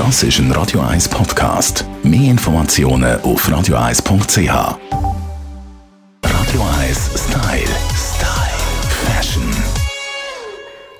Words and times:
Das 0.00 0.22
ist 0.22 0.38
ein 0.38 0.50
Radio 0.52 0.80
1 0.80 1.10
Podcast. 1.10 1.84
Mehr 2.02 2.30
Informationen 2.30 3.20
auf 3.20 3.46
radio1.ch. 3.46 4.48
Radio 6.24 6.62
1 6.80 7.10
Style. 7.16 7.68
Style. 7.94 8.60
Fashion. 9.04 9.42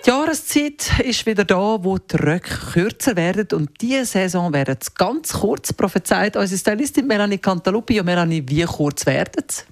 Die 0.05 0.11
Jahreszeit 0.11 1.01
ist 1.03 1.25
wieder 1.25 1.47
da, 1.47 1.83
wo 1.83 1.97
die 1.97 2.15
Röcke 2.15 2.55
kürzer 2.75 3.17
werden 3.17 3.49
und 3.55 3.71
diese 3.81 4.05
Saison 4.05 4.53
werden 4.53 4.77
ganz 4.97 5.33
kurz, 5.33 5.73
prophezeit 5.73 6.37
unsere 6.37 6.59
Stylistin 6.59 7.07
Melanie 7.07 7.39
Cantaluppi. 7.39 7.95
Ja, 7.95 8.03
Melanie, 8.03 8.45
wie 8.47 8.65
kurz 8.65 9.07
werden 9.07 9.45
sie? 9.49 9.63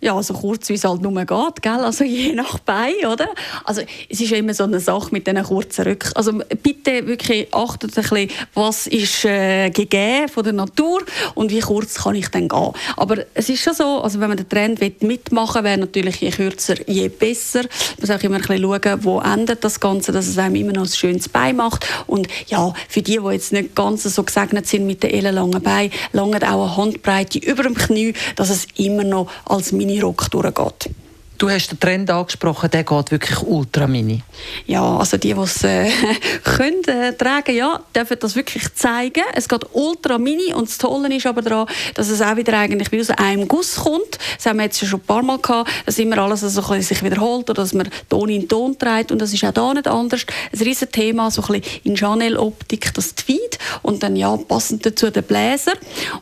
Ja, 0.00 0.22
so 0.22 0.34
kurz 0.34 0.68
wie 0.68 0.74
es 0.74 0.84
halt 0.84 1.02
nur 1.02 1.12
geht, 1.24 1.62
gell? 1.62 1.72
also 1.72 2.04
je 2.04 2.32
nach 2.32 2.58
Bein, 2.60 3.06
oder? 3.10 3.28
Also 3.64 3.82
es 4.08 4.20
ist 4.20 4.30
ja 4.30 4.36
immer 4.36 4.54
so 4.54 4.64
eine 4.64 4.80
Sache 4.80 5.08
mit 5.10 5.26
diesen 5.26 5.42
kurzen 5.42 5.84
Rücken. 5.84 6.10
Also 6.14 6.40
bitte 6.62 7.06
wirklich 7.06 7.52
achtet 7.52 7.96
ein 7.96 8.02
bisschen, 8.02 8.30
was 8.54 8.86
ist 8.86 9.24
äh, 9.24 9.70
gegeben 9.70 10.28
von 10.28 10.44
der 10.44 10.52
Natur 10.52 11.02
und 11.34 11.50
wie 11.50 11.60
kurz 11.60 11.94
kann 11.96 12.14
ich 12.14 12.28
dann 12.28 12.48
gehen. 12.48 12.72
Aber 12.96 13.16
es 13.34 13.48
ist 13.48 13.62
schon 13.62 13.74
so, 13.74 14.00
also 14.00 14.20
wenn 14.20 14.28
man 14.28 14.36
den 14.36 14.48
Trend 14.48 14.80
mitmachen 15.02 15.64
will, 15.64 15.68
wäre 15.68 15.78
natürlich 15.78 16.16
je 16.20 16.30
kürzer, 16.30 16.76
je 16.88 17.08
besser. 17.08 17.62
Man 17.62 18.00
muss 18.00 18.10
auch 18.10 18.22
immer 18.22 18.36
ein 18.36 18.42
bisschen 18.42 18.62
schauen, 18.62 19.04
wo 19.04 19.20
endet 19.20 19.64
das 19.64 19.80
Ganze, 19.80 20.12
dass 20.12 20.26
es 20.26 20.38
einem 20.38 20.54
immer 20.54 20.72
noch 20.72 20.82
ein 20.82 20.88
schönes 20.88 21.28
Bein 21.28 21.56
macht. 21.56 21.86
Und 22.06 22.28
ja, 22.46 22.72
für 22.88 23.02
die, 23.02 23.18
die 23.18 23.32
jetzt 23.32 23.52
nicht 23.52 23.74
ganz 23.74 24.04
so 24.04 24.22
gesegnet 24.22 24.66
sind 24.66 24.86
mit 24.86 25.02
den 25.02 25.10
ellenlangen 25.10 25.62
Beinen, 25.62 25.92
lange 26.12 26.38
auch 26.42 26.66
eine 26.66 26.76
Handbreite 26.76 27.38
über 27.38 27.62
dem 27.62 27.74
Knie, 27.74 28.14
dass 28.36 28.50
es 28.50 28.66
immer 28.76 29.04
noch 29.04 29.30
als 29.44 29.67
Mini-Rock 29.72 30.30
durchgeht. 30.30 30.90
Du 31.38 31.48
hast 31.48 31.70
den 31.70 31.78
Trend 31.78 32.10
angesprochen, 32.10 32.68
der 32.68 32.82
geht 32.82 33.12
wirklich 33.12 33.40
ultra 33.42 33.86
mini. 33.86 34.24
Ja, 34.66 34.98
also 34.98 35.16
die, 35.16 35.34
die 35.34 35.40
es 35.40 35.62
äh, 35.62 35.88
können 36.42 36.82
äh, 36.88 37.12
tragen, 37.12 37.54
ja, 37.54 37.80
dürfen 37.94 38.16
das 38.18 38.34
wirklich 38.34 38.74
zeigen. 38.74 39.22
Es 39.34 39.48
geht 39.48 39.64
ultra 39.72 40.18
mini 40.18 40.52
und 40.52 40.68
das 40.68 40.78
Tolle 40.78 41.14
ist 41.14 41.26
aber 41.26 41.42
daran, 41.42 41.68
dass 41.94 42.08
es 42.08 42.20
auch 42.20 42.34
wieder 42.34 42.58
eigentlich 42.58 42.90
wie 42.90 43.00
aus 43.00 43.10
einem 43.10 43.46
Guss 43.46 43.76
kommt. 43.76 44.18
Das 44.36 44.46
haben 44.46 44.56
wir 44.56 44.64
jetzt 44.64 44.84
schon 44.84 44.98
ein 44.98 45.06
paar 45.06 45.22
Mal 45.22 45.38
gehabt, 45.38 45.70
dass 45.86 45.96
immer 46.00 46.18
alles 46.18 46.40
so 46.40 46.60
ein 46.72 46.82
sich 46.82 47.04
wiederholt 47.04 47.48
oder 47.48 47.62
dass 47.62 47.72
man 47.72 47.88
Ton 48.08 48.30
in 48.30 48.48
Ton 48.48 48.76
trägt 48.76 49.12
und 49.12 49.22
das 49.22 49.32
ist 49.32 49.44
auch 49.44 49.52
da 49.52 49.72
nicht 49.72 49.86
anders. 49.86 50.26
Ein 50.52 50.58
riesen 50.58 50.90
Thema, 50.90 51.30
so 51.30 51.42
ein 51.42 51.60
bisschen 51.60 51.80
in 51.84 51.96
Chanel-Optik, 51.96 52.92
das 52.94 53.14
Tweed 53.14 53.60
und 53.82 54.02
dann 54.02 54.16
ja 54.16 54.36
passend 54.36 54.84
dazu 54.84 55.08
der 55.08 55.22
Bläser. 55.22 55.74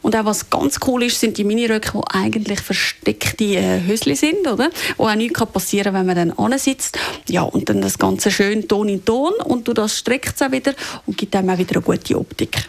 Und 0.02 0.14
auch 0.14 0.26
was 0.26 0.50
ganz 0.50 0.78
cool 0.86 1.04
ist, 1.04 1.18
sind 1.18 1.38
die 1.38 1.44
Miniröcke, 1.44 1.92
die 1.94 2.14
eigentlich 2.14 2.60
versteckte 2.60 3.44
äh, 3.44 3.80
Hösli 3.86 4.14
sind, 4.14 4.46
oder? 4.46 4.68
Wo 4.98 5.05
auch 5.06 5.14
nichts 5.14 5.44
passieren 5.46 5.94
kann, 5.94 6.06
wenn 6.06 6.16
man 6.16 6.36
dann 6.36 6.58
sitzt. 6.58 6.98
Ja, 7.28 7.42
und 7.42 7.68
dann 7.68 7.80
das 7.80 7.98
Ganze 7.98 8.30
schön 8.30 8.68
Ton 8.68 8.88
in 8.88 9.04
Ton 9.04 9.32
und 9.44 9.66
du 9.68 9.72
das 9.72 9.98
streckt 9.98 10.34
es 10.34 10.42
auch 10.42 10.52
wieder 10.52 10.74
und 11.06 11.16
gibt 11.16 11.34
einem 11.34 11.50
auch 11.50 11.58
wieder 11.58 11.76
eine 11.76 11.84
gute 11.84 12.18
Optik. 12.18 12.66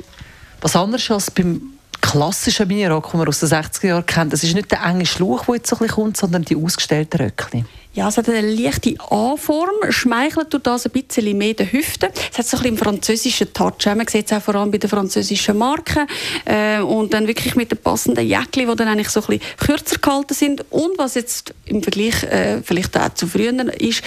Was 0.61 0.75
anderes 0.75 1.09
als 1.11 1.31
beim 1.31 1.76
klassischen 2.11 2.67
Minirock, 2.67 3.11
den 3.11 3.17
man 3.19 3.27
aus 3.27 3.39
den 3.41 3.49
60er 3.49 3.87
Jahren 3.87 4.05
kennt, 4.05 4.31
das 4.31 4.43
ist 4.43 4.55
nicht 4.55 4.71
der 4.71 4.83
enge 4.83 5.05
Schluch, 5.05 5.45
der 5.45 5.55
jetzt 5.55 5.69
so 5.69 5.75
ein 5.75 5.79
bisschen 5.79 5.95
kommt, 5.95 6.17
sondern 6.17 6.43
die 6.43 6.55
ausgestellten 6.55 7.19
Röckchen. 7.19 7.65
Ja, 7.93 8.07
es 8.09 8.17
hat 8.17 8.29
eine 8.29 8.41
leichte 8.41 8.93
A-Form, 9.09 9.89
schmeichelt 9.89 10.51
tut 10.51 10.67
das 10.67 10.85
ein 10.85 10.91
bisschen 10.91 11.35
mehr 11.35 11.55
den 11.55 11.71
Hüften. 11.71 12.09
Es 12.31 12.37
hat 12.37 12.45
so 12.45 12.57
ein 12.57 12.63
bisschen 12.63 12.77
französischen 12.77 13.51
Touch. 13.53 13.87
Man 13.87 14.07
sieht 14.07 14.27
es 14.27 14.37
auch 14.37 14.41
vor 14.41 14.53
allem 14.53 14.69
bei 14.69 14.77
den 14.77 14.89
französischen 14.89 15.57
Marken. 15.57 16.05
Äh, 16.45 16.79
und 16.79 17.13
dann 17.13 17.27
wirklich 17.27 17.55
mit 17.55 17.71
den 17.71 17.79
passenden 17.79 18.27
Jäckchen, 18.27 18.69
die 18.69 18.75
dann 18.75 18.87
eigentlich 18.87 19.09
so 19.09 19.21
ein 19.21 19.25
bisschen 19.25 19.57
kürzer 19.57 19.97
gehalten 19.97 20.35
sind. 20.35 20.63
Und 20.69 20.97
was 20.99 21.15
jetzt 21.15 21.55
im 21.65 21.81
Vergleich 21.81 22.21
äh, 22.23 22.61
vielleicht 22.61 22.95
auch 22.95 23.15
zu 23.15 23.25
früher 23.25 23.51
ist, 23.81 24.03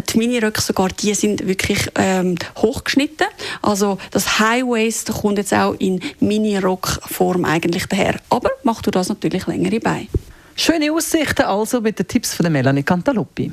die 0.00 0.18
Miniröcke 0.18 0.60
sogar, 0.60 0.88
die 0.88 1.14
sind 1.14 1.46
wirklich 1.46 1.90
ähm, 1.94 2.36
hochgeschnitten. 2.56 3.26
Also 3.62 3.98
das 4.10 4.38
High 4.38 4.64
Waist 4.64 5.12
kommt 5.12 5.38
jetzt 5.38 5.54
auch 5.54 5.74
in 5.78 6.00
Mini-Rock-Form 6.20 7.44
eigentlich 7.44 7.86
daher. 7.86 8.16
Aber 8.30 8.50
machst 8.62 8.86
du 8.86 8.90
das 8.90 9.08
natürlich 9.08 9.46
längere 9.46 9.80
Beine. 9.80 10.08
Schöne 10.56 10.92
Aussichten 10.92 11.42
also 11.42 11.80
mit 11.80 11.98
den 11.98 12.08
Tipps 12.08 12.34
von 12.34 12.44
der 12.44 12.50
Melanie 12.50 12.82
Cantaluppi. 12.82 13.52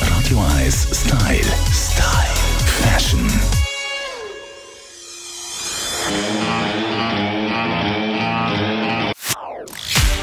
Radio 0.00 0.38
1 0.58 0.88
Style. 0.92 1.44
Style. 1.72 2.24
Fashion. 2.82 3.30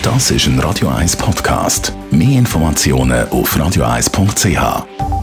Das 0.02 0.32
ist 0.32 0.48
ein 0.48 0.60
Radio 0.60 0.88
1 0.88 1.16
Podcast. 1.16 1.94
Mehr 2.10 2.40
Informationen 2.40 3.30
auf 3.30 3.56
radio1.ch. 3.56 5.21